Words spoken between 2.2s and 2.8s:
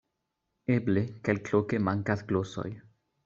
glosoj.